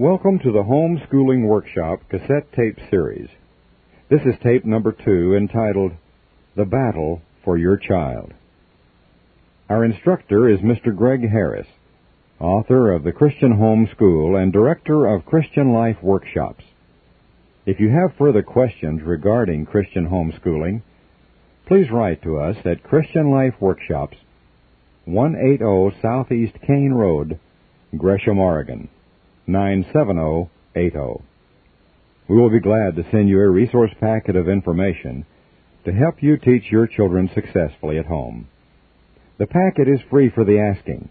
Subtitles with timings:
[0.00, 3.28] Welcome to the Homeschooling Workshop cassette tape series.
[4.08, 5.90] This is tape number two entitled
[6.54, 8.32] The Battle for Your Child.
[9.68, 10.94] Our instructor is Mr.
[10.94, 11.66] Greg Harris,
[12.38, 16.62] author of The Christian Home School and director of Christian Life Workshops.
[17.66, 20.82] If you have further questions regarding Christian homeschooling,
[21.66, 24.16] please write to us at Christian Life Workshops,
[25.06, 27.40] 180 Southeast Kane Road,
[27.96, 28.88] Gresham, Oregon,
[29.48, 31.22] 97080.
[32.28, 35.24] We will be glad to send you a resource packet of information
[35.86, 38.48] to help you teach your children successfully at home.
[39.38, 41.08] The packet is free for the asking,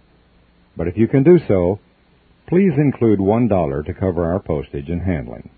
[0.75, 1.80] but if you can do so,
[2.47, 5.49] please include $1 to cover our postage and handling.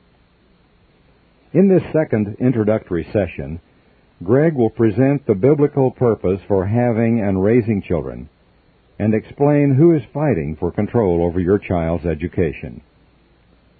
[1.51, 3.59] In this second introductory session,
[4.23, 8.29] Greg will present the biblical purpose for having and raising children
[8.99, 12.81] and explain who is fighting for control over your child's education.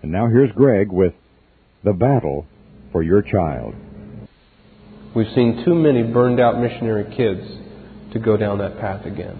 [0.02, 1.14] And now here's Greg with
[1.84, 2.48] The Battle
[2.94, 3.76] for Your Child.
[5.14, 7.46] We've seen too many burned out missionary kids
[8.14, 9.38] to go down that path again.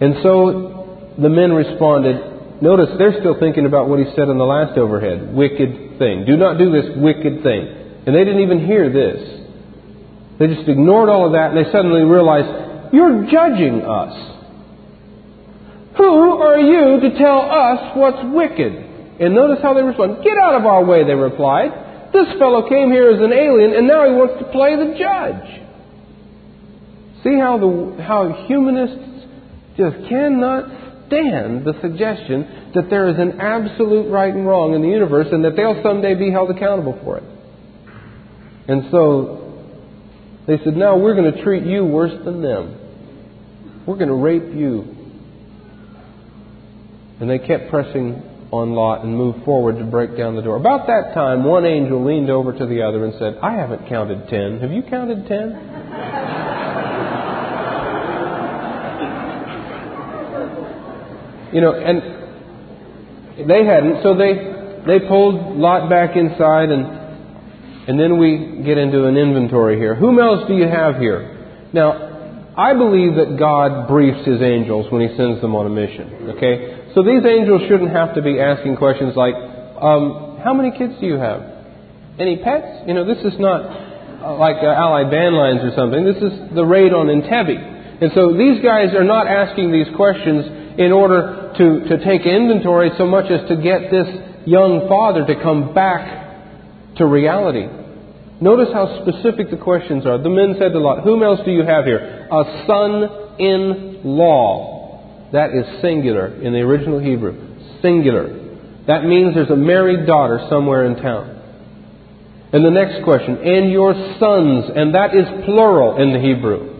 [0.00, 4.44] And so the men responded, notice they're still thinking about what he said in the
[4.44, 6.24] last overhead wicked thing.
[6.26, 8.02] Do not do this wicked thing.
[8.06, 9.46] And they didn't even hear this.
[10.40, 14.37] They just ignored all of that and they suddenly realized, You're judging us.
[15.98, 18.72] Who are you to tell us what's wicked?
[19.20, 20.22] And notice how they respond.
[20.22, 22.12] Get out of our way, they replied.
[22.12, 25.66] This fellow came here as an alien and now he wants to play the judge.
[27.24, 29.26] See how the how humanists
[29.76, 30.70] just cannot
[31.08, 35.44] stand the suggestion that there is an absolute right and wrong in the universe and
[35.44, 37.24] that they'll someday be held accountable for it.
[38.68, 39.64] And so
[40.46, 42.78] they said, "Now we're going to treat you worse than them.
[43.84, 44.94] We're going to rape you
[47.20, 50.56] and they kept pressing on Lot and moved forward to break down the door.
[50.56, 54.28] About that time, one angel leaned over to the other and said, I haven't counted
[54.28, 54.60] ten.
[54.60, 55.52] Have you counted ten?
[61.52, 64.56] you know, and they hadn't, so they
[64.86, 66.98] they pulled Lot back inside and
[67.88, 69.94] and then we get into an inventory here.
[69.94, 71.68] Whom else do you have here?
[71.72, 76.36] Now, I believe that God briefs his angels when he sends them on a mission.
[76.36, 76.87] Okay?
[76.98, 81.06] So these angels shouldn't have to be asking questions like, um, how many kids do
[81.06, 81.46] you have?
[82.18, 82.90] Any pets?
[82.90, 86.02] You know, this is not uh, like uh, Allied Van Lines or something.
[86.02, 88.02] This is the raid on Entebbe.
[88.02, 92.90] And so these guys are not asking these questions in order to, to take inventory
[92.98, 94.10] so much as to get this
[94.44, 97.70] young father to come back to reality.
[98.42, 100.18] Notice how specific the questions are.
[100.18, 102.26] The men said to Lot, Whom else do you have here?
[102.26, 104.77] A son in law.
[105.32, 107.80] That is singular in the original Hebrew.
[107.82, 108.84] Singular.
[108.86, 111.34] That means there's a married daughter somewhere in town.
[112.52, 116.76] And the next question, and your sons, and that is plural in the Hebrew.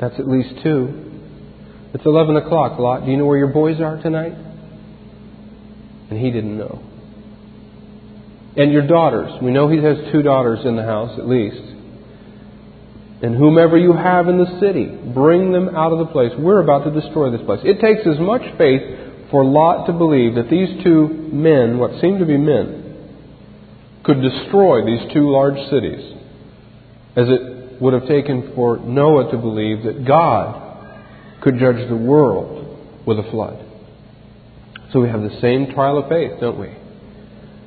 [0.00, 1.02] That's at least two.
[1.94, 3.04] It's 11 o'clock, Lot.
[3.04, 4.32] Do you know where your boys are tonight?
[6.10, 6.82] And he didn't know.
[8.56, 9.40] And your daughters.
[9.40, 11.63] We know he has two daughters in the house, at least
[13.24, 16.30] and whomever you have in the city, bring them out of the place.
[16.38, 17.60] We're about to destroy this place.
[17.64, 18.82] It takes as much faith
[19.30, 22.84] for Lot to believe that these two men, what seem to be men,
[24.04, 26.04] could destroy these two large cities
[27.16, 33.06] as it would have taken for Noah to believe that God could judge the world
[33.06, 33.64] with a flood.
[34.92, 36.76] So we have the same trial of faith, don't we?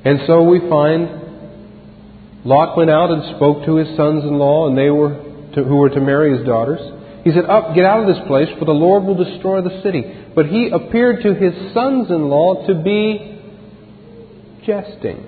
[0.04, 4.78] And so we find Lot went out and spoke to his sons in law, and
[4.78, 6.80] they were to, who were to marry his daughters.
[7.24, 10.02] He said, Up, get out of this place, for the Lord will destroy the city.
[10.34, 13.40] But he appeared to his sons in law to be
[14.64, 15.26] jesting.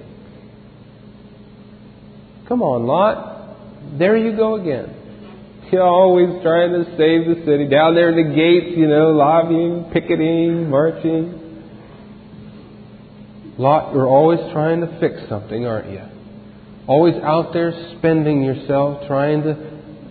[2.48, 3.98] Come on, Lot.
[3.98, 4.97] There you go again.
[5.72, 7.69] You're always trying to save the city.
[7.69, 11.41] Down there in the gates, you know, lobbying, picketing, marching.
[13.56, 16.00] Lot, you're always trying to fix something, aren't you?
[16.86, 19.70] Always out there spending yourself, trying to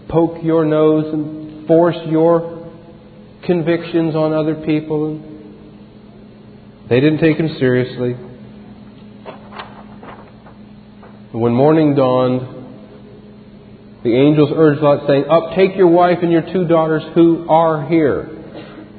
[0.10, 2.72] poke your nose and force your
[3.46, 5.12] convictions on other people.
[5.12, 8.16] And They didn't take him seriously.
[11.32, 12.58] And When morning dawned,
[14.04, 17.88] the angels urged Lot, saying, Up, take your wife and your two daughters who are
[17.88, 18.30] here,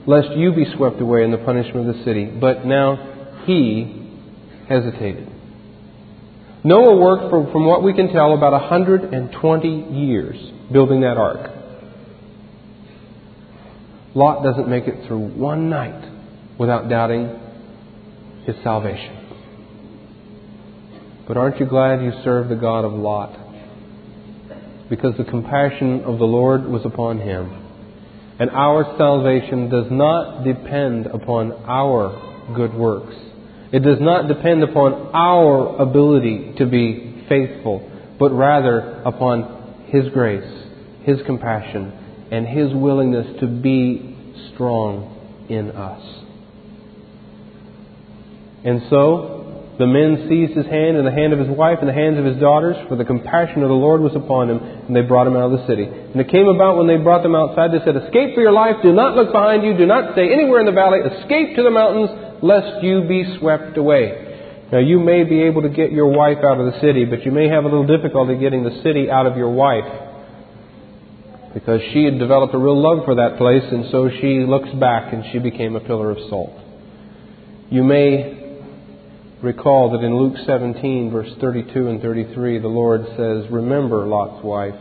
[0.06, 2.26] lest you be swept away in the punishment of the city.
[2.26, 4.08] But now he
[4.68, 5.39] hesitated.
[6.62, 10.36] Noah worked, for, from what we can tell, about 120 years
[10.72, 11.50] building that ark.
[14.14, 17.38] Lot doesn't make it through one night without doubting
[18.44, 19.20] His salvation.
[21.26, 23.38] But aren't you glad you serve the God of Lot?
[24.90, 27.56] Because the compassion of the Lord was upon him.
[28.40, 33.14] And our salvation does not depend upon our good works.
[33.72, 37.88] It does not depend upon our ability to be faithful,
[38.18, 40.66] but rather upon His grace,
[41.02, 41.92] His compassion,
[42.32, 44.16] and His willingness to be
[44.52, 46.02] strong in us.
[48.64, 49.40] And so,
[49.80, 52.28] the men seized his hand and the hand of his wife and the hands of
[52.28, 55.40] his daughters, for the compassion of the Lord was upon him, and they brought him
[55.40, 55.88] out of the city.
[55.88, 58.76] And it came about when they brought them outside, they said, Escape for your life,
[58.84, 61.72] do not look behind you, do not stay anywhere in the valley, escape to the
[61.72, 64.26] mountains, lest you be swept away.
[64.72, 67.32] Now, you may be able to get your wife out of the city, but you
[67.32, 70.08] may have a little difficulty getting the city out of your wife.
[71.54, 75.12] Because she had developed a real love for that place, and so she looks back
[75.12, 76.56] and she became a pillar of salt.
[77.68, 78.40] You may
[79.42, 84.78] recall that in Luke 17, verse 32 and 33, the Lord says, Remember Lot's wife.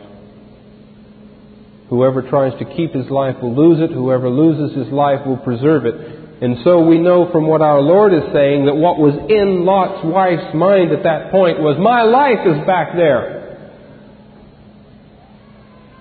[1.88, 3.92] Whoever tries to keep his life will lose it.
[3.92, 6.19] Whoever loses his life will preserve it.
[6.40, 10.04] And so we know from what our Lord is saying that what was in Lot's
[10.04, 13.40] wife's mind at that point was, My life is back there.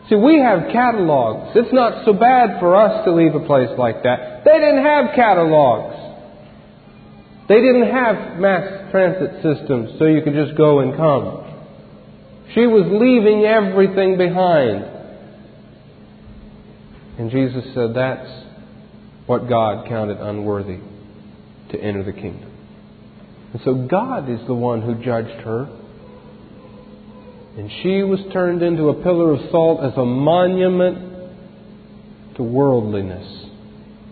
[0.09, 1.51] See, we have catalogs.
[1.55, 4.43] It's not so bad for us to leave a place like that.
[4.45, 6.09] They didn't have catalogs.
[7.49, 11.45] They didn't have mass transit systems so you could just go and come.
[12.55, 14.85] She was leaving everything behind.
[17.19, 18.48] And Jesus said, That's
[19.29, 20.79] what God counted unworthy
[21.71, 22.51] to enter the kingdom.
[23.53, 25.69] And so God is the one who judged her.
[27.55, 31.29] And she was turned into a pillar of salt as a monument
[32.37, 33.45] to worldliness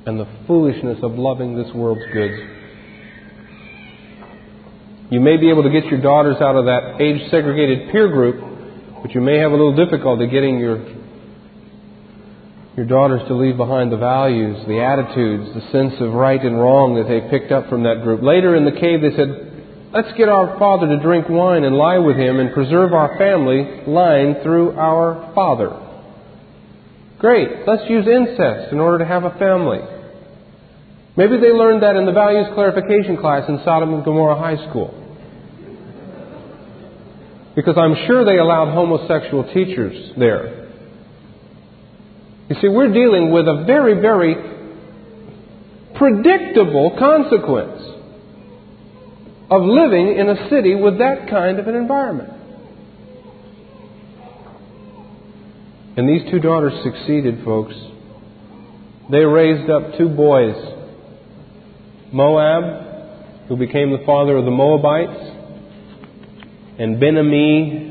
[0.06, 2.40] and the foolishness of loving this world's goods.
[5.10, 9.02] You may be able to get your daughters out of that age segregated peer group,
[9.02, 10.96] but you may have a little difficulty getting your
[12.77, 16.94] your daughters to leave behind the values, the attitudes, the sense of right and wrong
[16.94, 18.21] that they picked up from that group.
[18.21, 21.97] Later in the cave, they said, Let's get our father to drink wine and lie
[21.97, 25.74] with him and preserve our family line through our father.
[27.18, 27.65] Great.
[27.65, 29.80] Let's use incest in order to have a family.
[31.18, 34.94] Maybe they learned that in the values clarification class in Sodom and Gomorrah High School.
[37.56, 40.67] Because I'm sure they allowed homosexual teachers there.
[42.49, 44.35] You see, we're dealing with a very, very
[45.95, 47.81] predictable consequence
[49.49, 52.33] of living in a city with that kind of an environment.
[55.97, 57.73] And these two daughters succeeded, folks.
[59.09, 60.55] They raised up two boys
[62.11, 65.19] Moab, who became the father of the Moabites,
[66.79, 67.87] and Ben Ami,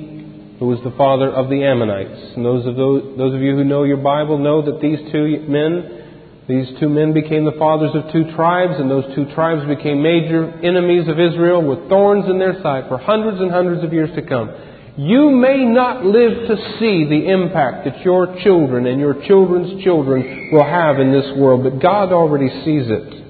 [0.58, 2.34] who was the father of the Ammonites.
[2.36, 5.44] And those of, those, those of you who know your Bible know that these two
[5.48, 10.02] men, these two men became the fathers of two tribes, and those two tribes became
[10.02, 14.08] major enemies of Israel with thorns in their side for hundreds and hundreds of years
[14.16, 14.50] to come.
[14.96, 20.48] You may not live to see the impact that your children and your children's children
[20.50, 23.24] will have in this world, but God already sees it.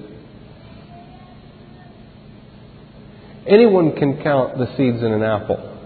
[3.45, 5.76] Anyone can count the seeds in an apple.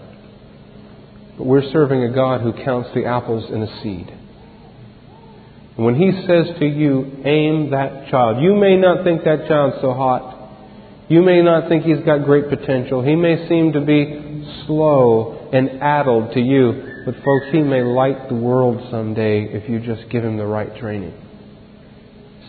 [1.38, 4.08] But we're serving a God who counts the apples in a seed.
[5.76, 9.80] And when He says to you, aim that child, you may not think that child's
[9.80, 10.32] so hot.
[11.08, 13.02] You may not think he's got great potential.
[13.02, 17.02] He may seem to be slow and addled to you.
[17.04, 20.74] But, folks, he may light the world someday if you just give him the right
[20.78, 21.12] training.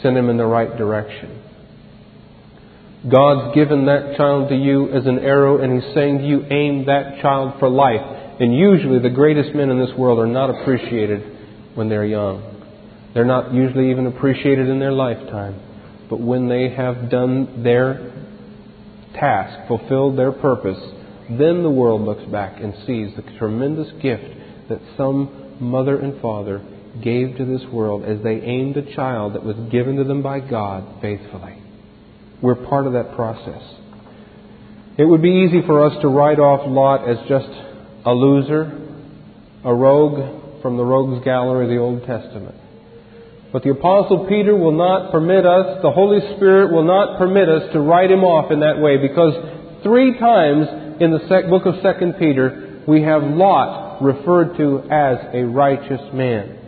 [0.01, 1.41] Send him in the right direction.
[3.11, 6.85] God's given that child to you as an arrow, and He's saying to you, aim
[6.85, 8.23] that child for life.
[8.43, 11.21] And usually the greatest men in this world are not appreciated
[11.75, 12.43] when they're young.
[13.13, 15.62] They're not usually even appreciated in their lifetime.
[16.09, 18.12] But when they have done their
[19.13, 20.77] task, fulfilled their purpose,
[21.29, 24.25] then the world looks back and sees the tremendous gift
[24.67, 26.62] that some mother and father
[27.01, 30.41] gave to this world as they aimed a child that was given to them by
[30.41, 31.63] God faithfully.
[32.41, 33.63] We're part of that process.
[34.97, 37.47] It would be easy for us to write off Lot as just
[38.05, 38.72] a loser,
[39.63, 42.55] a rogue from the rogues gallery of the Old Testament.
[43.51, 47.72] But the Apostle Peter will not permit us, the Holy Spirit will not permit us
[47.74, 49.33] to write him off in that way because
[49.83, 50.67] three times
[51.00, 51.19] in the
[51.50, 56.60] book of 2 Peter we have Lot referred to as a righteous man.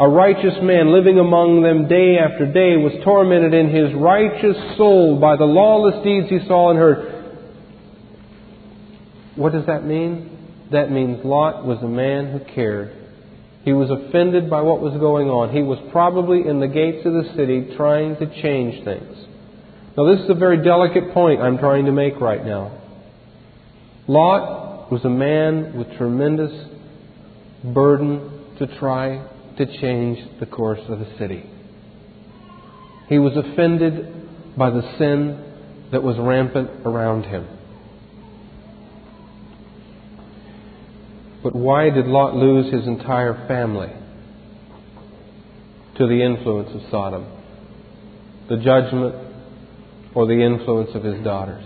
[0.00, 5.20] a righteous man living among them day after day was tormented in his righteous soul
[5.20, 7.13] by the lawless deeds he saw and heard.
[9.36, 10.30] What does that mean?
[10.72, 12.92] That means Lot was a man who cared.
[13.64, 15.54] He was offended by what was going on.
[15.54, 19.16] He was probably in the gates of the city trying to change things.
[19.96, 22.80] Now, this is a very delicate point I'm trying to make right now.
[24.06, 26.52] Lot was a man with tremendous
[27.64, 29.26] burden to try
[29.56, 31.48] to change the course of the city.
[33.08, 37.46] He was offended by the sin that was rampant around him.
[41.44, 43.92] But why did Lot lose his entire family
[45.98, 47.26] to the influence of Sodom,
[48.48, 49.14] the judgment,
[50.14, 51.62] or the influence of his daughters?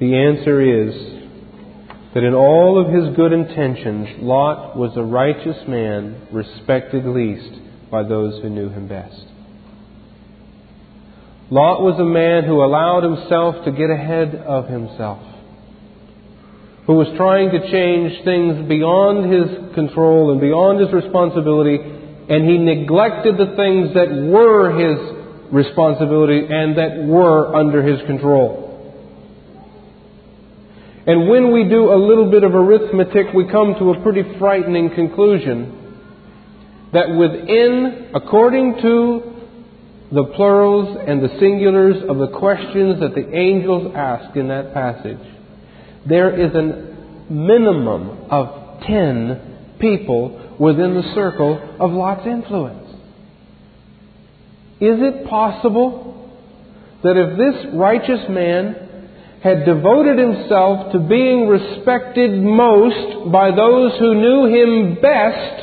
[0.00, 0.94] The answer is
[2.14, 7.60] that in all of his good intentions, Lot was a righteous man, respected least
[7.92, 9.24] by those who knew him best.
[11.48, 15.35] Lot was a man who allowed himself to get ahead of himself,
[16.86, 22.58] who was trying to change things beyond his control and beyond his responsibility, and he
[22.58, 28.66] neglected the things that were his responsibility and that were under his control.
[31.06, 34.90] And when we do a little bit of arithmetic, we come to a pretty frightening
[34.90, 35.82] conclusion
[36.92, 39.32] that within, according to
[40.12, 45.35] the plurals and the singulars of the questions that the angels ask in that passage,
[46.08, 52.88] there is a minimum of ten people within the circle of Lot's influence.
[54.80, 56.30] Is it possible
[57.02, 58.86] that if this righteous man
[59.42, 65.62] had devoted himself to being respected most by those who knew him best,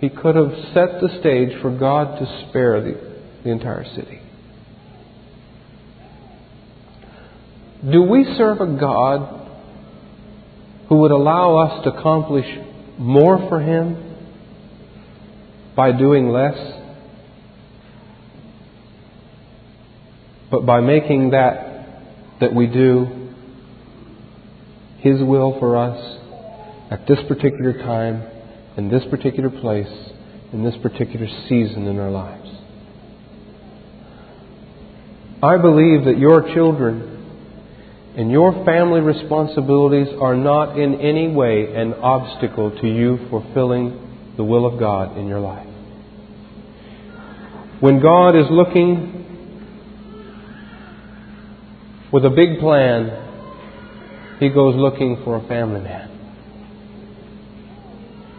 [0.00, 3.00] he could have set the stage for God to spare the,
[3.42, 4.20] the entire city.
[7.90, 9.48] Do we serve a God
[10.88, 12.46] who would allow us to accomplish
[12.98, 14.16] more for Him
[15.76, 16.74] by doing less?
[20.54, 21.88] but by making that
[22.40, 23.32] that we do
[24.98, 26.18] His will for us
[26.92, 28.22] at this particular time,
[28.76, 29.92] in this particular place,
[30.52, 32.48] in this particular season in our lives.
[35.42, 37.13] I believe that your children
[38.16, 44.44] and your family responsibilities are not in any way an obstacle to you fulfilling the
[44.44, 45.66] will of God in your life.
[47.80, 49.24] When God is looking
[52.12, 56.10] with a big plan, he goes looking for a family man.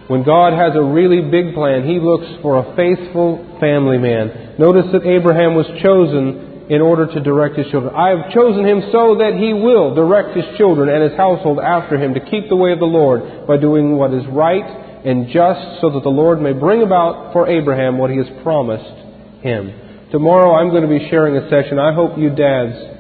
[0.08, 4.56] When God has a really big plan, he looks for a faithful family man.
[4.60, 7.94] Notice that Abraham was chosen in order to direct his children.
[7.96, 11.98] I have chosen him so that he will direct his children and his household after
[11.98, 14.66] him to keep the way of the Lord by doing what is right
[15.06, 19.44] and just so that the Lord may bring about for Abraham what he has promised
[19.44, 20.10] him.
[20.12, 21.78] Tomorrow I'm going to be sharing a session.
[21.78, 22.96] I hope you dads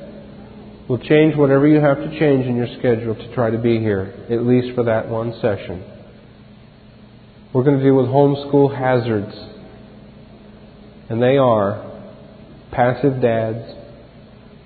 [0.87, 4.13] We'll change whatever you have to change in your schedule to try to be here,
[4.29, 5.83] at least for that one session.
[7.53, 9.35] We're going to deal with homeschool hazards.
[11.09, 11.94] And they are
[12.75, 13.73] passive dads,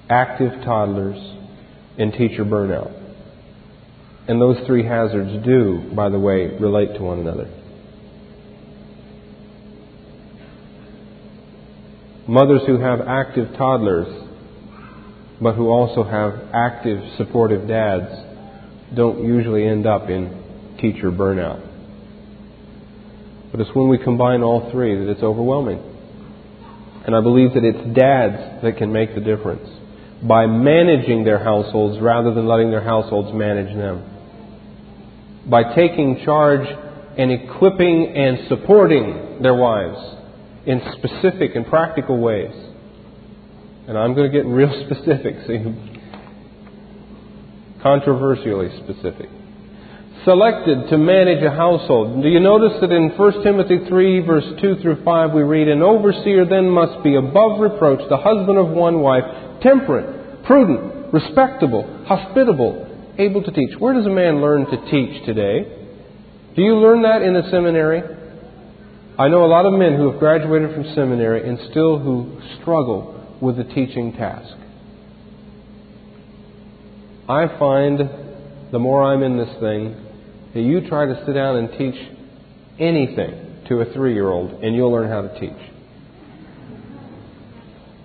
[0.09, 1.17] active toddlers,
[1.97, 2.95] and teacher burnout.
[4.27, 7.49] And those three hazards do, by the way, relate to one another.
[12.27, 14.29] Mothers who have active toddlers
[15.41, 18.11] but who also have active, supportive dads
[18.93, 21.65] don't usually end up in teacher burnout.
[23.51, 25.88] But it's when we combine all three that it's overwhelming.
[27.09, 29.67] And I believe that it's dads that can make the difference
[30.21, 34.05] by managing their households rather than letting their households manage them.
[35.49, 36.67] By taking charge
[37.17, 39.97] and equipping and supporting their wives
[40.67, 42.53] in specific and practical ways
[43.89, 45.65] and I'm going to get real specific, see?
[47.81, 49.29] Controversially specific.
[50.25, 52.21] Selected to manage a household.
[52.21, 55.81] Do you notice that in 1 Timothy 3, verse 2 through 5, we read, An
[55.81, 59.23] overseer then must be above reproach, the husband of one wife,
[59.61, 63.79] temperate, prudent, respectable, hospitable, able to teach.
[63.79, 65.63] Where does a man learn to teach today?
[66.53, 68.01] Do you learn that in a seminary?
[69.17, 73.37] I know a lot of men who have graduated from seminary and still who struggle
[73.41, 74.53] with the teaching task.
[77.29, 77.99] I find
[78.71, 79.95] the more I'm in this thing,
[80.53, 81.95] that you try to sit down and teach
[82.79, 85.69] anything to a three year old, and you'll learn how to teach.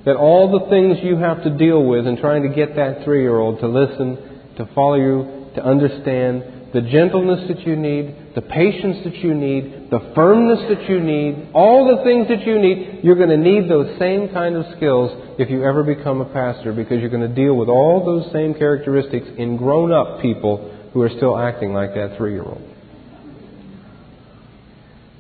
[0.04, 3.22] That all the things you have to deal with in trying to get that three
[3.22, 4.16] year old to listen,
[4.58, 9.90] to follow you, to understand, the gentleness that you need, the patience that you need,
[9.90, 13.70] the firmness that you need, all the things that you need, you're going to need
[13.70, 17.34] those same kind of skills if you ever become a pastor because you're going to
[17.34, 21.92] deal with all those same characteristics in grown up people who are still acting like
[21.94, 22.62] that three year old.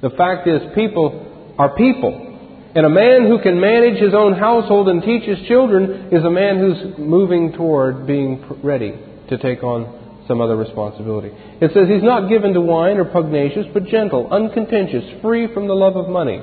[0.00, 2.30] The fact is, people are people.
[2.76, 6.30] And a man who can manage his own household and teach his children is a
[6.30, 11.30] man who's moving toward being ready to take on some other responsibility.
[11.60, 15.74] It says he's not given to wine or pugnacious, but gentle, uncontentious, free from the
[15.74, 16.40] love of money.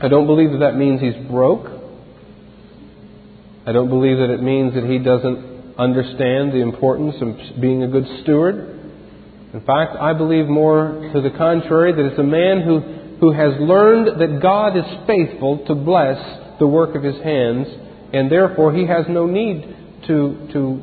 [0.00, 1.66] I don't believe that that means he's broke.
[3.66, 7.88] I don't believe that it means that he doesn't understand the importance of being a
[7.88, 8.80] good steward.
[9.52, 12.80] In fact, I believe more to the contrary that it's a man who,
[13.20, 16.18] who has learned that God is faithful to bless
[16.58, 17.66] the work of his hands,
[18.12, 20.82] and therefore he has no need to, to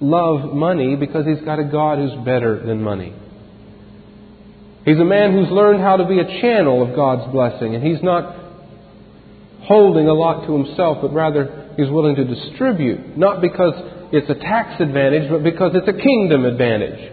[0.00, 3.14] love money because he's got a God who's better than money.
[4.84, 8.02] He's a man who's learned how to be a channel of God's blessing, and he's
[8.02, 8.36] not
[9.62, 13.74] holding a lot to himself, but rather he's willing to distribute, not because
[14.12, 17.12] it's a tax advantage, but because it's a kingdom advantage.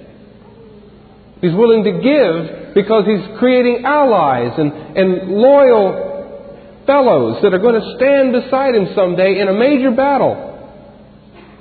[1.42, 7.80] He's willing to give because he's creating allies and, and loyal fellows that are going
[7.80, 10.52] to stand beside him someday in a major battle.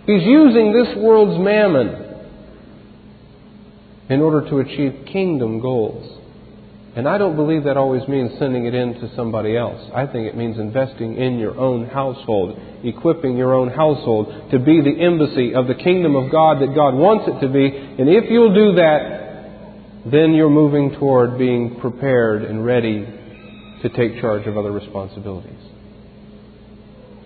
[0.07, 2.03] He's using this world's mammon
[4.09, 6.22] in order to achieve kingdom goals.
[6.95, 9.81] And I don't believe that always means sending it in to somebody else.
[9.95, 14.83] I think it means investing in your own household, equipping your own household to be
[14.83, 17.65] the embassy of the kingdom of God that God wants it to be.
[17.65, 23.07] And if you'll do that, then you're moving toward being prepared and ready
[23.83, 25.61] to take charge of other responsibilities.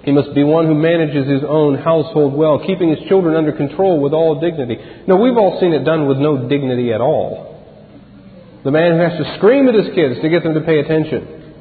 [0.04, 3.98] He must be one who manages his own household well, keeping his children under control
[4.00, 4.78] with all dignity.
[5.08, 7.55] Now, we've all seen it done with no dignity at all.
[8.66, 11.54] The man who has to scream at his kids to get them to pay attention.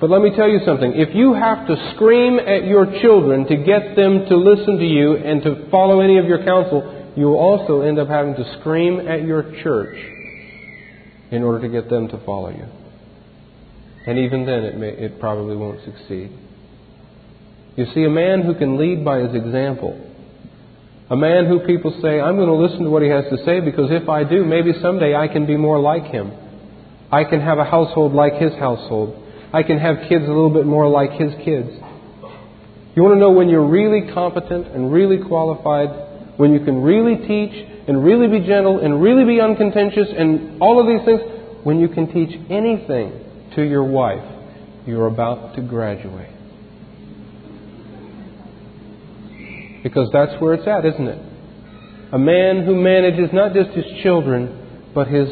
[0.00, 0.94] But let me tell you something.
[0.96, 5.18] If you have to scream at your children to get them to listen to you
[5.18, 9.06] and to follow any of your counsel, you will also end up having to scream
[9.06, 9.98] at your church
[11.30, 12.64] in order to get them to follow you.
[14.06, 16.32] And even then, it, may, it probably won't succeed.
[17.76, 20.00] You see, a man who can lead by his example.
[21.10, 23.60] A man who people say, I'm going to listen to what he has to say
[23.60, 26.32] because if I do, maybe someday I can be more like him.
[27.12, 29.22] I can have a household like his household.
[29.52, 31.70] I can have kids a little bit more like his kids.
[32.96, 37.16] You want to know when you're really competent and really qualified, when you can really
[37.26, 37.52] teach
[37.86, 41.20] and really be gentle and really be uncontentious and all of these things?
[41.64, 43.12] When you can teach anything
[43.56, 44.24] to your wife,
[44.86, 46.33] you're about to graduate.
[49.84, 51.34] Because that's where it's at, isn't it?
[52.12, 55.28] A man who manages not just his children, but his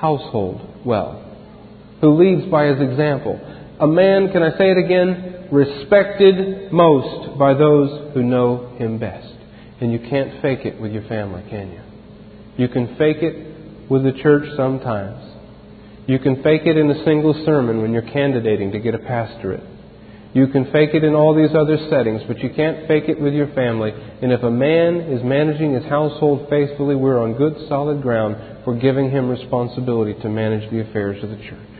[0.00, 1.22] household well,
[2.00, 3.38] who leads by his example.
[3.78, 9.34] A man, can I say it again, respected most by those who know him best.
[9.80, 11.80] And you can't fake it with your family, can you?
[12.56, 15.22] You can fake it with the church sometimes.
[16.06, 19.62] You can fake it in a single sermon when you're candidating to get a pastorate.
[20.32, 23.34] You can fake it in all these other settings, but you can't fake it with
[23.34, 23.90] your family.
[23.90, 28.76] And if a man is managing his household faithfully, we're on good, solid ground for
[28.76, 31.70] giving him responsibility to manage the affairs of the church.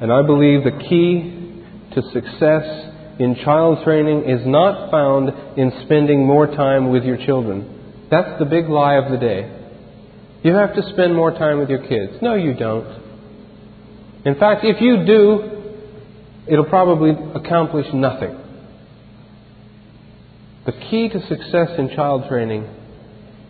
[0.00, 6.24] And I believe the key to success in child training is not found in spending
[6.24, 8.06] more time with your children.
[8.10, 9.58] That's the big lie of the day.
[10.44, 12.20] You have to spend more time with your kids.
[12.22, 13.01] No, you don't.
[14.24, 15.72] In fact, if you do,
[16.46, 18.38] it'll probably accomplish nothing.
[20.64, 22.62] The key to success in child training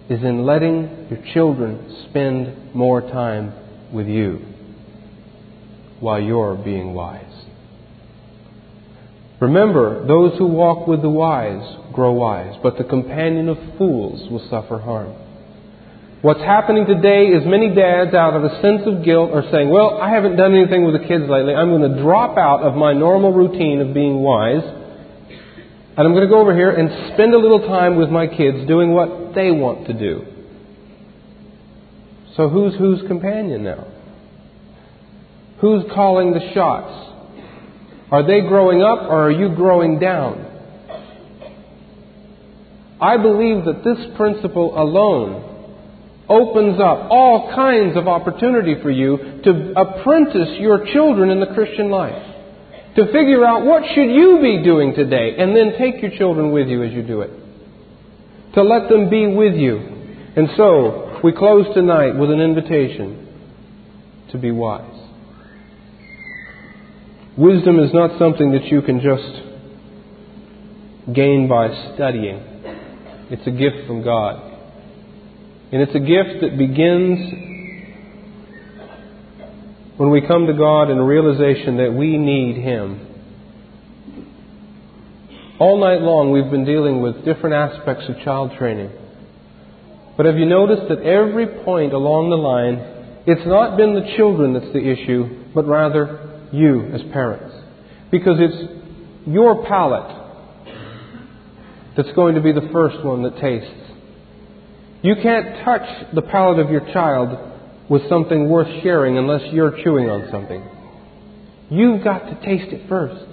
[0.08, 3.52] is in letting your children spend more time
[3.92, 4.40] with you
[6.00, 7.44] while you're being wise.
[9.40, 14.46] Remember, those who walk with the wise grow wise, but the companion of fools will
[14.48, 15.14] suffer harm.
[16.22, 19.98] What's happening today is many dads, out of a sense of guilt, are saying, Well,
[20.00, 21.52] I haven't done anything with the kids lately.
[21.52, 26.22] I'm going to drop out of my normal routine of being wise, and I'm going
[26.22, 29.50] to go over here and spend a little time with my kids doing what they
[29.50, 30.24] want to do.
[32.36, 33.88] So, who's whose companion now?
[35.60, 36.92] Who's calling the shots?
[38.12, 40.46] Are they growing up or are you growing down?
[43.00, 45.51] I believe that this principle alone
[46.32, 51.90] opens up all kinds of opportunity for you to apprentice your children in the Christian
[51.90, 52.30] life.
[52.96, 56.68] To figure out what should you be doing today and then take your children with
[56.68, 57.30] you as you do it.
[58.54, 59.78] To let them be with you.
[60.36, 63.28] And so, we close tonight with an invitation
[64.30, 64.98] to be wise.
[67.36, 69.42] Wisdom is not something that you can just
[71.14, 72.40] gain by studying.
[73.30, 74.51] It's a gift from God.
[75.72, 77.32] And it's a gift that begins
[79.96, 83.08] when we come to God in realization that we need Him.
[85.58, 88.90] All night long we've been dealing with different aspects of child training.
[90.18, 94.52] But have you noticed that every point along the line, it's not been the children
[94.52, 97.54] that's the issue, but rather you as parents.
[98.10, 100.18] Because it's your palate
[101.96, 103.81] that's going to be the first one that tastes.
[105.02, 107.36] You can't touch the palate of your child
[107.88, 110.62] with something worth sharing unless you're chewing on something.
[111.70, 113.24] You've got to taste it first.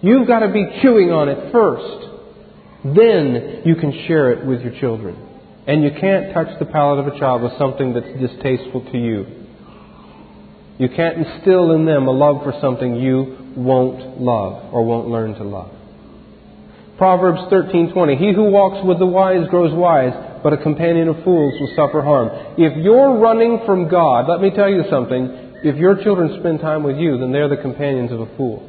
[0.00, 2.06] You've got to be chewing on it first.
[2.84, 5.16] Then you can share it with your children.
[5.66, 9.26] And you can't touch the palate of a child with something that's distasteful to you.
[10.78, 15.34] You can't instill in them a love for something you won't love or won't learn
[15.34, 15.72] to love.
[16.98, 20.12] Proverbs 13:20 He who walks with the wise grows wise,
[20.46, 22.30] but a companion of fools will suffer harm.
[22.56, 25.26] If you're running from God, let me tell you something.
[25.64, 28.62] If your children spend time with you, then they're the companions of a fool.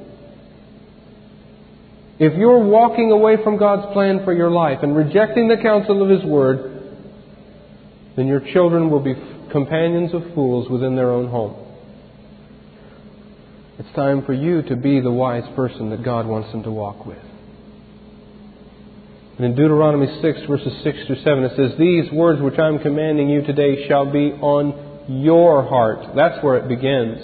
[2.17, 6.09] If you're walking away from God's plan for your life and rejecting the counsel of
[6.09, 6.95] His Word,
[8.15, 9.13] then your children will be
[9.51, 11.63] companions of fools within their own home.
[13.77, 17.05] It's time for you to be the wise person that God wants them to walk
[17.05, 17.26] with.
[19.37, 23.29] And in Deuteronomy 6, verses 6 through 7, it says, These words which I'm commanding
[23.29, 26.15] you today shall be on your heart.
[26.15, 27.21] That's where it begins.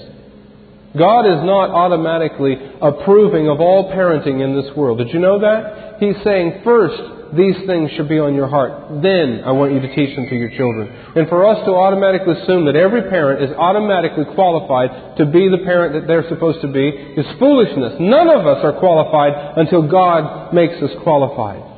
[0.96, 5.00] God is not automatically approving of all parenting in this world.
[5.00, 5.98] Did you know that?
[6.00, 9.02] He's saying, first, these things should be on your heart.
[9.02, 10.94] Then I want you to teach them to your children.
[11.18, 15.66] And for us to automatically assume that every parent is automatically qualified to be the
[15.66, 17.98] parent that they're supposed to be is foolishness.
[17.98, 21.73] None of us are qualified until God makes us qualified.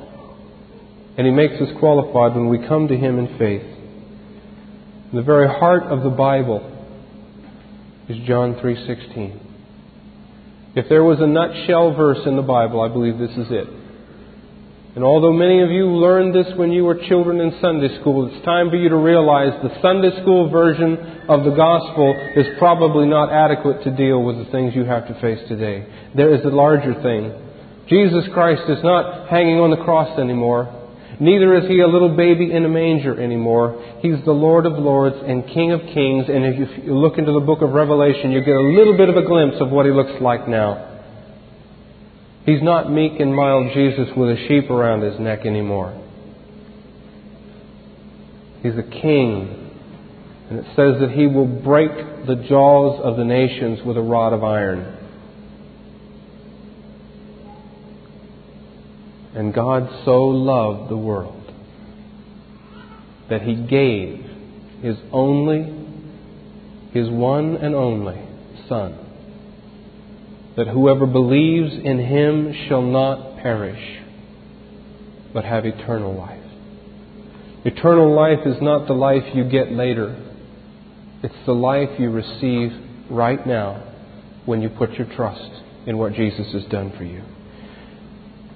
[1.17, 3.63] And He makes us qualified when we come to Him in faith.
[5.13, 6.71] The very heart of the Bible
[8.09, 9.39] is John 3:16.
[10.75, 13.67] If there was a nutshell verse in the Bible, I believe this is it.
[14.95, 18.45] And although many of you learned this when you were children in Sunday school, it's
[18.45, 23.31] time for you to realize the Sunday school version of the gospel is probably not
[23.31, 25.85] adequate to deal with the things you have to face today.
[26.15, 27.33] There is a larger thing.
[27.87, 30.71] Jesus Christ is not hanging on the cross anymore.
[31.19, 33.99] Neither is he a little baby in a manger anymore.
[34.01, 36.25] He's the Lord of Lords and King of Kings.
[36.27, 39.15] And if you look into the book of Revelation, you get a little bit of
[39.15, 40.91] a glimpse of what he looks like now.
[42.45, 46.01] He's not meek and mild Jesus with a sheep around his neck anymore.
[48.61, 49.71] He's a king.
[50.49, 51.91] And it says that he will break
[52.27, 54.94] the jaws of the nations with a rod of iron.
[59.35, 61.51] And God so loved the world
[63.29, 64.25] that He gave
[64.81, 65.73] His only,
[66.93, 68.21] His one and only
[68.69, 68.97] Son,
[70.55, 73.99] that whoever believes in Him shall not perish,
[75.33, 76.39] but have eternal life.
[77.65, 80.15] Eternal life is not the life you get later.
[81.23, 82.71] It's the life you receive
[83.09, 83.83] right now
[84.45, 85.51] when you put your trust
[85.87, 87.21] in what Jesus has done for you.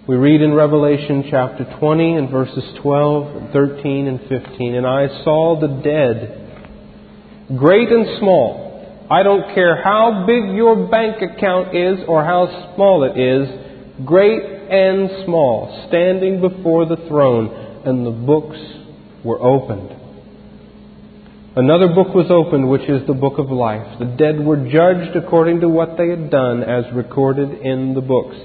[0.08, 5.60] We read in Revelation chapter 20 and verses 12, 13, and 15, And I saw
[5.60, 9.08] the dead, great and small.
[9.12, 14.42] I don't care how big your bank account is or how small it is, great
[14.42, 18.58] and small, standing before the throne, and the books
[19.24, 19.96] were opened.
[21.56, 24.00] Another book was opened, which is the book of life.
[24.00, 28.38] The dead were judged according to what they had done, as recorded in the books.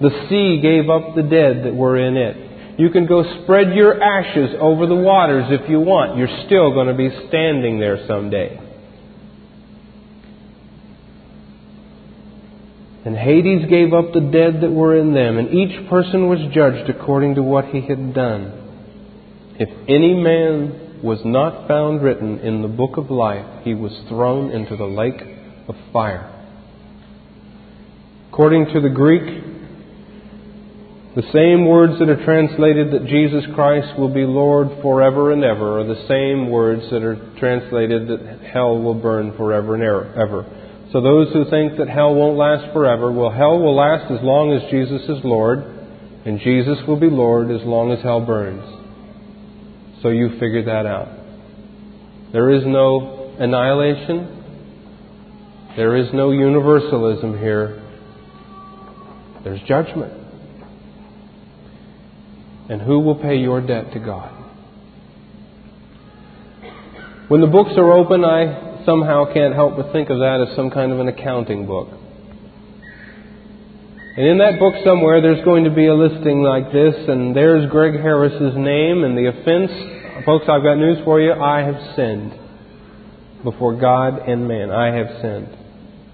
[0.00, 2.78] The sea gave up the dead that were in it.
[2.78, 6.16] You can go spread your ashes over the waters if you want.
[6.16, 8.60] You're still going to be standing there someday.
[13.04, 16.90] And Hades gave up the dead that were in them, and each person was judged
[16.90, 19.56] according to what he had done.
[19.58, 24.50] If any man was not found written in the book of life, he was thrown
[24.52, 25.20] into the lake
[25.68, 26.34] of fire.
[28.30, 29.47] According to the Greek
[31.16, 35.80] The same words that are translated that Jesus Christ will be Lord forever and ever
[35.80, 40.44] are the same words that are translated that hell will burn forever and er-, ever.
[40.92, 44.52] So those who think that hell won't last forever, well, hell will last as long
[44.52, 45.60] as Jesus is Lord,
[46.24, 48.64] and Jesus will be Lord as long as hell burns.
[50.02, 51.08] So you figure that out.
[52.32, 54.36] There is no annihilation.
[55.76, 57.82] There is no universalism here.
[59.44, 60.17] There's judgment.
[62.68, 64.34] And who will pay your debt to God?
[67.28, 70.70] When the books are open, I somehow can't help but think of that as some
[70.70, 71.88] kind of an accounting book.
[74.16, 77.70] And in that book somewhere, there's going to be a listing like this, and there's
[77.70, 80.24] Greg Harris's name and the offense.
[80.26, 81.32] Folks, I've got news for you.
[81.32, 82.32] I have sinned
[83.44, 84.70] before God and man.
[84.70, 85.56] I have sinned.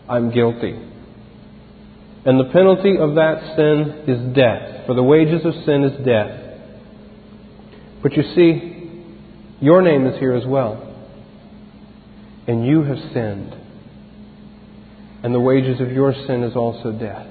[0.09, 0.79] I'm guilty.
[2.27, 4.87] And the penalty of that sin is death.
[4.87, 6.44] For the wages of sin is death.
[8.05, 10.95] But you see, your name is here as well.
[12.47, 13.57] And you have sinned.
[15.23, 17.27] And the wages of your sin is also death.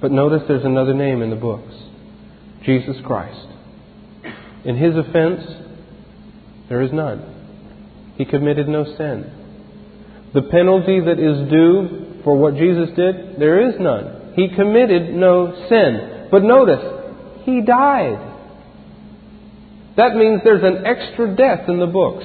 [0.00, 1.72] But notice there's another name in the books
[2.64, 3.46] Jesus Christ.
[4.64, 5.42] In his offense,
[6.68, 8.14] there is none.
[8.16, 9.30] He committed no sin.
[10.34, 14.32] The penalty that is due for what Jesus did, there is none.
[14.34, 16.28] He committed no sin.
[16.32, 18.33] But notice, he died.
[19.96, 22.24] That means there's an extra death in the books.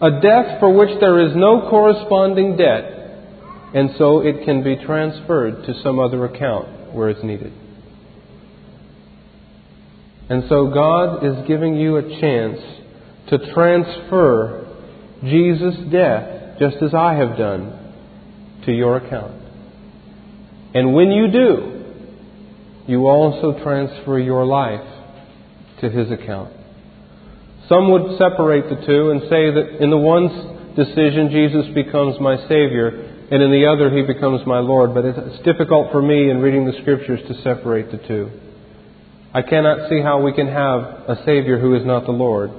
[0.00, 2.84] A death for which there is no corresponding debt,
[3.74, 7.52] and so it can be transferred to some other account where it's needed.
[10.30, 12.60] And so God is giving you a chance
[13.28, 14.66] to transfer
[15.22, 17.76] Jesus' death, just as I have done,
[18.64, 19.34] to your account.
[20.72, 21.82] And when you do,
[22.86, 24.89] you also transfer your life
[25.80, 26.52] to his account.
[27.68, 32.36] Some would separate the two and say that in the one decision, Jesus becomes my
[32.48, 34.92] Savior, and in the other, he becomes my Lord.
[34.92, 38.30] But it's difficult for me in reading the Scriptures to separate the two.
[39.32, 42.50] I cannot see how we can have a Savior who is not the Lord.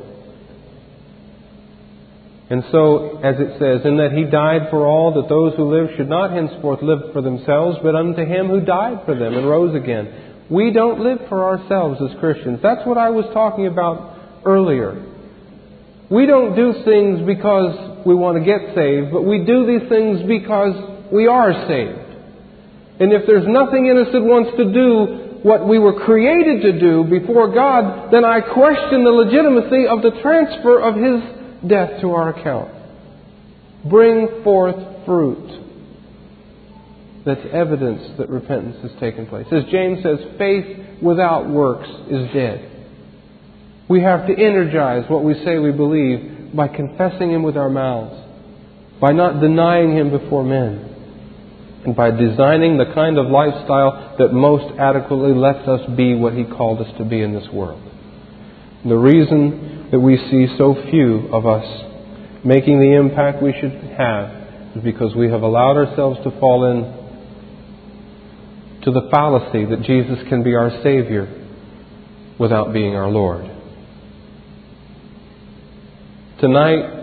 [2.50, 5.96] And so, as it says, in that he died for all, that those who live
[5.96, 9.74] should not henceforth live for themselves, but unto him who died for them and rose
[9.74, 10.31] again.
[10.52, 12.60] We don't live for ourselves as Christians.
[12.62, 15.08] That's what I was talking about earlier.
[16.10, 20.28] We don't do things because we want to get saved, but we do these things
[20.28, 20.76] because
[21.10, 22.04] we are saved.
[23.00, 26.80] And if there's nothing in us that wants to do what we were created to
[26.80, 32.12] do before God, then I question the legitimacy of the transfer of His death to
[32.12, 32.76] our account.
[33.90, 35.71] Bring forth fruit
[37.26, 39.46] that's evidence that repentance has taken place.
[39.52, 42.68] As James says, faith without works is dead.
[43.88, 48.16] We have to energize what we say we believe by confessing Him with our mouths,
[49.00, 50.88] by not denying Him before men,
[51.86, 56.44] and by designing the kind of lifestyle that most adequately lets us be what He
[56.44, 57.82] called us to be in this world.
[58.86, 61.66] The reason that we see so few of us
[62.44, 67.01] making the impact we should have is because we have allowed ourselves to fall in
[68.84, 71.28] to the fallacy that Jesus can be our Savior
[72.40, 73.46] without being our Lord.
[76.40, 77.00] Tonight,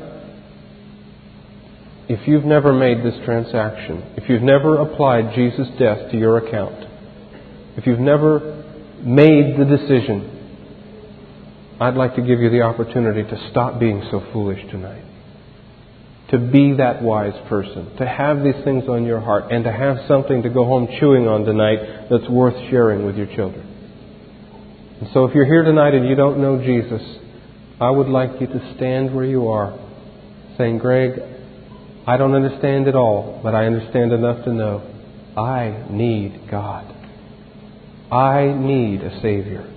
[2.09, 6.85] if you've never made this transaction, if you've never applied Jesus' death to your account,
[7.77, 8.65] if you've never
[9.05, 10.35] made the decision,
[11.81, 15.05] I'd like to give you the opportunity to stop being so foolish tonight
[16.31, 19.97] to be that wise person, to have these things on your heart, and to have
[20.07, 23.65] something to go home chewing on tonight that's worth sharing with your children.
[25.01, 27.03] And so if you're here tonight and you don't know Jesus,
[27.81, 29.79] I would like you to stand where you are,
[30.59, 31.13] saying, Greg,
[32.07, 34.83] I don't understand it all, but I understand enough to know
[35.37, 36.95] I need God.
[38.13, 39.73] I need a Savior.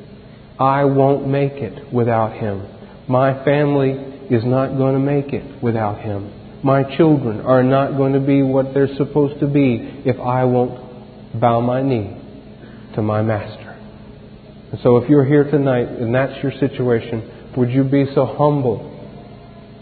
[0.59, 2.67] I won't make it without Him.
[3.07, 3.91] My family
[4.29, 6.40] is not going to make it without Him.
[6.63, 11.39] My children are not going to be what they're supposed to be if I won't
[11.39, 12.15] bow my knee
[12.95, 13.71] to my Master.
[14.71, 18.88] And so if you're here tonight and that's your situation, would you be so humble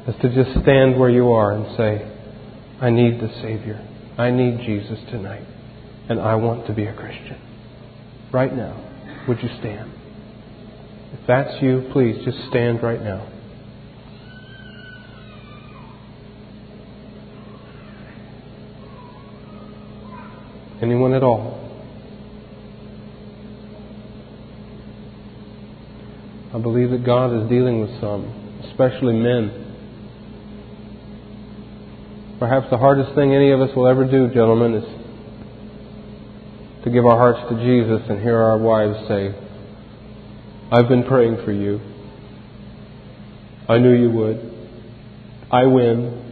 [0.08, 2.06] as to just stand where you are and say,
[2.82, 3.86] I need the Savior.
[4.18, 5.46] I need Jesus tonight.
[6.10, 7.40] And I want to be a Christian.
[8.32, 9.92] Right now, would you stand?
[11.14, 13.28] If that's you, please just stand right now.
[20.82, 21.60] Anyone at all?
[26.54, 28.26] I believe that God is dealing with some,
[28.70, 29.66] especially men.
[32.40, 34.86] Perhaps the hardest thing any of us will ever do, gentlemen, is
[36.86, 39.36] to give our hearts to Jesus and hear our wives say,
[40.72, 41.82] I've been praying for you.
[43.68, 44.38] I knew you would.
[45.52, 46.26] I win.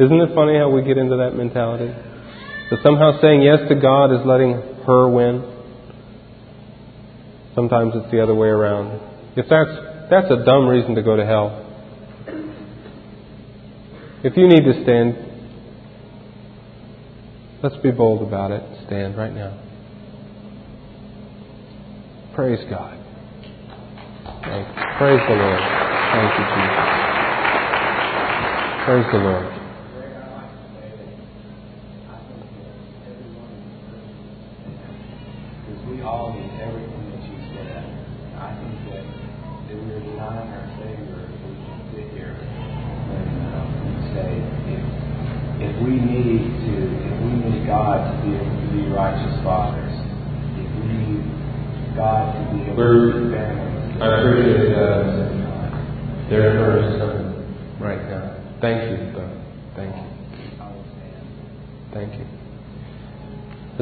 [0.00, 1.94] Isn't it funny how we get into that mentality?
[2.70, 4.52] That somehow saying yes to God is letting
[4.86, 5.50] her win.
[7.54, 9.00] Sometimes it's the other way around.
[9.36, 11.60] If that's that's a dumb reason to go to hell.
[14.22, 15.16] If you need to stand,
[17.62, 18.62] let's be bold about it.
[18.86, 19.60] Stand right now.
[22.34, 22.98] Praise God.
[24.98, 25.60] Praise the Lord.
[26.12, 27.04] Thank you, Jesus.
[28.84, 29.63] Praise the Lord.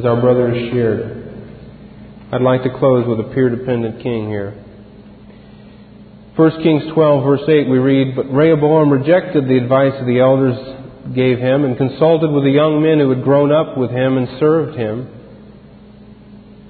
[0.03, 1.31] As our brother has shared.
[2.33, 4.51] I'd like to close with a peer dependent king here.
[6.35, 10.59] 1 Kings 12, verse 8, we read, But Rehoboam rejected the advice of the elders
[11.15, 14.41] gave him and consulted with the young men who had grown up with him and
[14.41, 15.07] served him.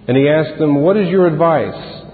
[0.08, 2.04] And he asked them, What is your advice?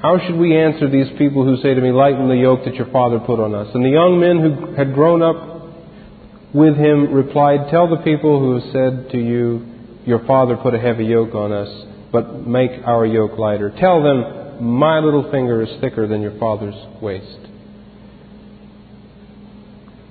[0.00, 2.90] How should we answer these people who say to me, Lighten the yoke that your
[2.92, 3.74] father put on us?
[3.74, 8.60] And the young men who had grown up with him replied, Tell the people who
[8.60, 9.69] have said to you,
[10.10, 11.68] your father put a heavy yoke on us,
[12.10, 13.72] but make our yoke lighter.
[13.78, 17.38] Tell them, My little finger is thicker than your father's waist.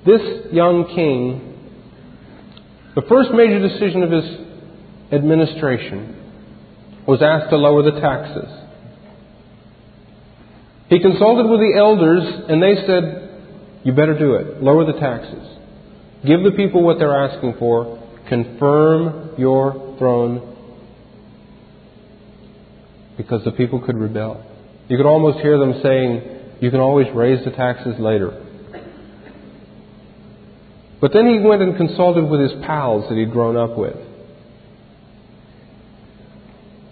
[0.06, 1.74] This young king,
[2.94, 4.24] the first major decision of his
[5.12, 6.16] administration
[7.06, 8.48] was asked to lower the taxes.
[10.88, 14.62] He consulted with the elders, and they said, You better do it.
[14.62, 15.46] Lower the taxes.
[16.26, 17.99] Give the people what they're asking for.
[18.30, 20.56] Confirm your throne
[23.16, 24.46] because the people could rebel.
[24.88, 26.22] You could almost hear them saying,
[26.60, 28.46] You can always raise the taxes later.
[31.00, 33.96] But then he went and consulted with his pals that he'd grown up with.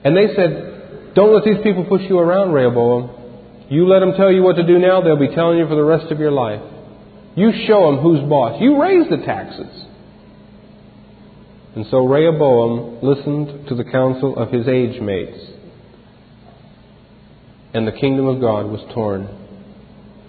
[0.02, 3.66] And they said, Don't let these people push you around, Rehoboam.
[3.70, 5.84] You let them tell you what to do now, they'll be telling you for the
[5.84, 6.62] rest of your life.
[7.36, 8.60] You show them who's boss.
[8.60, 9.84] You raise the taxes.
[11.74, 15.38] And so Rehoboam listened to the counsel of his age mates,
[17.74, 19.28] and the kingdom of God was torn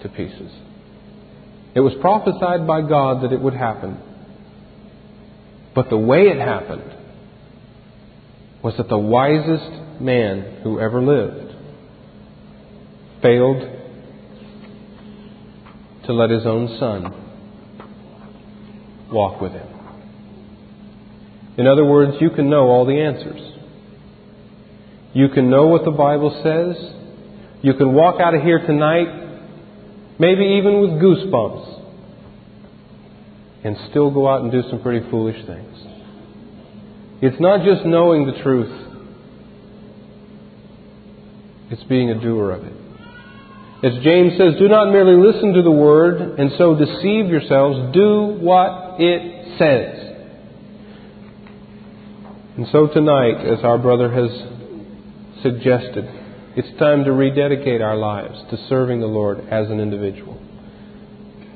[0.01, 0.51] to pieces.
[1.75, 3.97] It was prophesied by God that it would happen.
[5.73, 6.95] But the way it happened
[8.63, 11.55] was that the wisest man who ever lived
[13.21, 13.61] failed
[16.05, 17.13] to let his own son
[19.11, 19.78] walk with him.
[21.57, 23.41] In other words, you can know all the answers.
[25.13, 26.75] You can know what the Bible says.
[27.61, 29.07] You can walk out of here tonight,
[30.17, 31.81] maybe even with goosebumps,
[33.65, 35.77] and still go out and do some pretty foolish things.
[37.21, 38.87] It's not just knowing the truth,
[41.71, 42.73] it's being a doer of it.
[43.83, 48.37] As James says, do not merely listen to the word and so deceive yourselves, do
[48.39, 50.08] what it says.
[52.59, 54.29] And so tonight, as our brother has
[55.41, 56.03] suggested,
[56.57, 60.37] it's time to rededicate our lives to serving the Lord as an individual.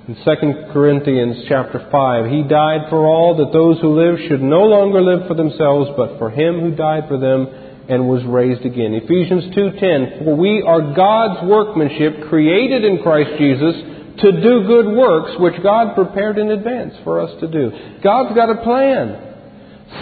[0.08, 4.64] In 2 Corinthians chapter 5, he died for all that those who live should no
[4.64, 7.52] longer live for themselves, but for him who died for them
[7.90, 8.94] and was raised again.
[8.94, 13.76] Ephesians 2:10, for we are God's workmanship created in Christ Jesus
[14.20, 17.74] to do good works which God prepared in advance for us to do.
[18.02, 19.33] God's got a plan.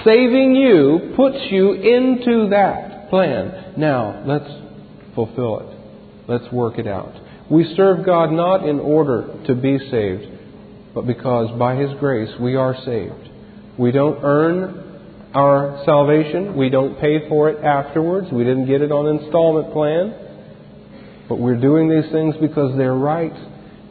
[0.06, 3.74] Saving you puts you into that plan.
[3.78, 4.50] Now, let's
[5.16, 5.78] fulfill it.
[6.28, 7.14] Let's work it out.
[7.50, 10.26] We serve God not in order to be saved,
[10.96, 13.30] but because by His grace we are saved.
[13.78, 16.56] We don't earn our salvation.
[16.56, 18.28] We don't pay for it afterwards.
[18.32, 20.16] We didn't get it on installment plan.
[21.30, 23.34] But we're doing these things because they're right,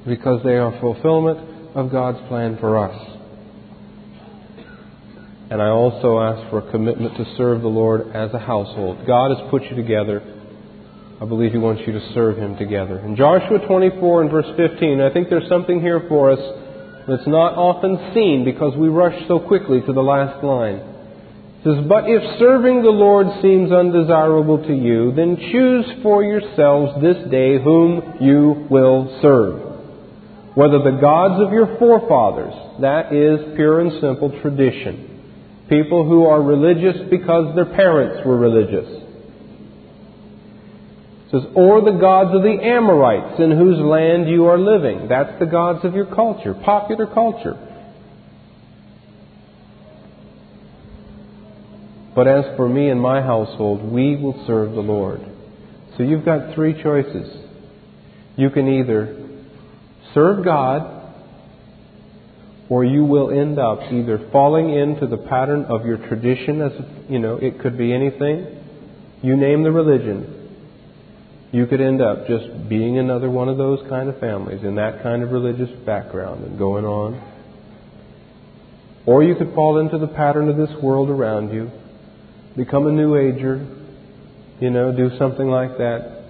[0.06, 3.09] because they are fulfillment of God's plan for us.
[5.50, 9.04] And I also ask for a commitment to serve the Lord as a household.
[9.04, 10.22] God has put you together.
[11.20, 13.00] I believe He wants you to serve Him together.
[13.00, 16.38] In Joshua 24 and verse 15, I think there's something here for us
[17.08, 20.76] that's not often seen because we rush so quickly to the last line.
[20.76, 27.02] It says, But if serving the Lord seems undesirable to you, then choose for yourselves
[27.02, 29.66] this day whom you will serve.
[30.54, 35.09] Whether the gods of your forefathers, that is pure and simple tradition,
[35.70, 39.02] people who are religious because their parents were religious,
[41.30, 45.06] says, or the gods of the Amorites in whose land you are living.
[45.08, 47.68] That's the gods of your culture, popular culture.
[52.16, 55.20] But as for me and my household, we will serve the Lord.
[55.96, 57.32] So you've got three choices.
[58.36, 59.28] You can either
[60.14, 60.99] serve God,
[62.70, 66.72] or you will end up either falling into the pattern of your tradition, as
[67.10, 68.56] you know, it could be anything.
[69.22, 70.40] You name the religion
[71.52, 75.02] you could end up just being another one of those kind of families in that
[75.02, 77.20] kind of religious background and going on.
[79.04, 81.70] Or you could fall into the pattern of this world around you,
[82.56, 83.66] become a new ager,
[84.60, 86.22] you know, do something like that,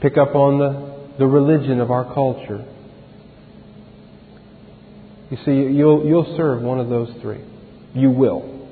[0.00, 2.64] pick up on the, the religion of our culture.
[5.34, 7.40] You see, you'll, you'll serve one of those three.
[7.92, 8.68] You will.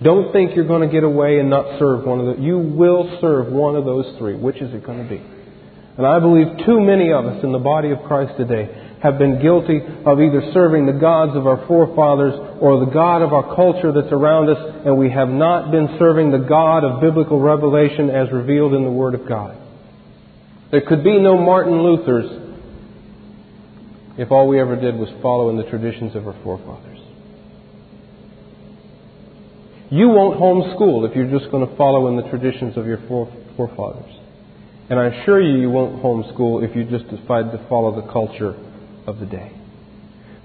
[0.00, 2.42] Don't think you're going to get away and not serve one of the.
[2.42, 4.36] You will serve one of those three.
[4.36, 5.16] Which is it going to be?
[5.16, 9.42] And I believe too many of us in the body of Christ today have been
[9.42, 13.90] guilty of either serving the gods of our forefathers or the God of our culture
[13.90, 18.30] that's around us, and we have not been serving the God of biblical revelation as
[18.30, 19.56] revealed in the Word of God.
[20.70, 22.45] There could be no Martin Luthers
[24.18, 27.00] if all we ever did was follow in the traditions of our forefathers.
[29.90, 32.98] You won't homeschool if you're just going to follow in the traditions of your
[33.56, 34.12] forefathers.
[34.88, 38.54] And I assure you, you won't homeschool if you just decide to follow the culture
[39.06, 39.52] of the day.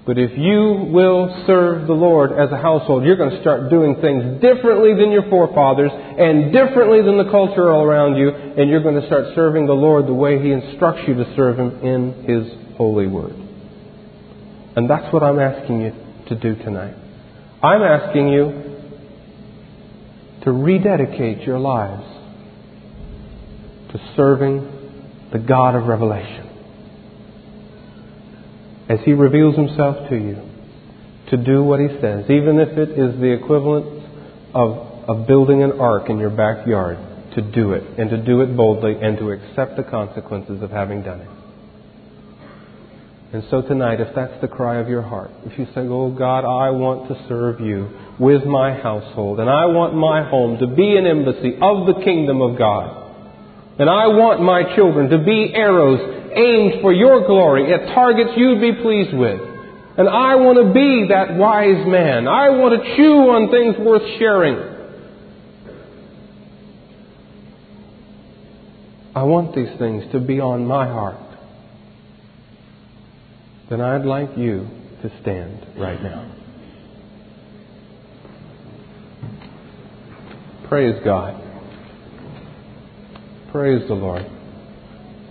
[0.04, 4.00] But if you will serve the Lord as a household, you're going to start doing
[4.00, 8.82] things differently than your forefathers and differently than the culture all around you, and you're
[8.82, 12.24] going to start serving the Lord the way He instructs you to serve Him in
[12.26, 13.41] His holy word.
[14.76, 15.92] And that's what I'm asking you
[16.28, 16.94] to do tonight.
[17.62, 18.72] I'm asking you
[20.44, 22.04] to rededicate your lives
[23.92, 26.48] to serving the God of revelation.
[28.88, 30.36] As He reveals Himself to you,
[31.30, 34.02] to do what He says, even if it is the equivalent
[34.54, 36.98] of, of building an ark in your backyard,
[37.34, 41.02] to do it, and to do it boldly, and to accept the consequences of having
[41.02, 41.41] done it.
[43.32, 46.40] And so tonight, if that's the cry of your heart, if you say, Oh God,
[46.40, 47.88] I want to serve you
[48.20, 52.42] with my household, and I want my home to be an embassy of the kingdom
[52.42, 53.00] of God,
[53.78, 58.60] and I want my children to be arrows aimed for your glory at targets you'd
[58.60, 59.40] be pleased with.
[59.96, 62.28] And I want to be that wise man.
[62.28, 64.56] I want to chew on things worth sharing.
[69.14, 71.31] I want these things to be on my heart
[73.72, 74.68] then I'd like you
[75.00, 76.30] to stand right now.
[80.68, 81.42] Praise God.
[83.50, 84.26] Praise the Lord.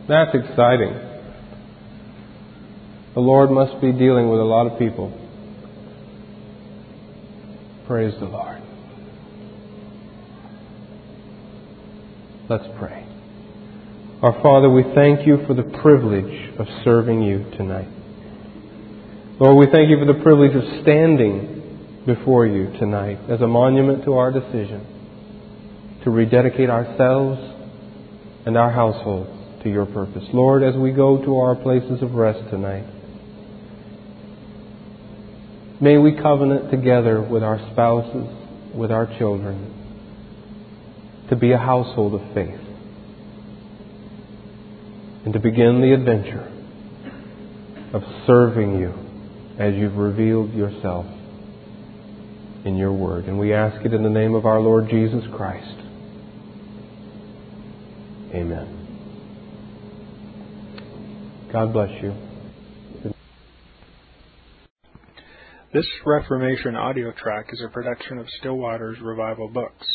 [0.09, 0.91] That's exciting.
[3.13, 5.15] The Lord must be dealing with a lot of people.
[7.85, 8.59] Praise the Lord.
[12.49, 13.05] Let's pray.
[14.23, 18.00] Our Father, we thank you for the privilege of serving you tonight.
[19.41, 24.05] Lord, we thank you for the privilege of standing before you tonight as a monument
[24.05, 24.85] to our decision
[26.03, 27.41] to rededicate ourselves
[28.45, 30.23] and our households to your purpose.
[30.31, 32.85] Lord, as we go to our places of rest tonight,
[35.81, 38.27] may we covenant together with our spouses,
[38.75, 39.73] with our children,
[41.31, 42.61] to be a household of faith
[45.25, 46.47] and to begin the adventure
[47.91, 49.00] of serving you
[49.61, 51.05] as you've revealed yourself
[52.65, 53.25] in your word.
[53.25, 55.77] And we ask it in the name of our Lord Jesus Christ.
[58.33, 58.77] Amen.
[61.53, 62.15] God bless you.
[65.71, 69.85] This Reformation audio track is a production of Still Waters Revival Books.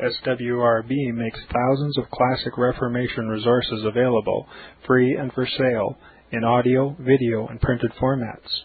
[0.00, 4.48] SWRB makes thousands of classic Reformation resources available,
[4.86, 5.98] free and for sale,
[6.32, 8.64] in audio, video, and printed formats.